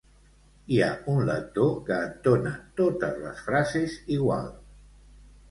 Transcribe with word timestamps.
Hi 0.77 0.77
ha 0.85 0.87
un 1.15 1.19
lector 1.29 1.69
que 1.89 1.99
entona 2.07 2.55
totes 2.81 3.21
les 3.27 3.45
frases 3.51 4.01
igual 4.19 4.51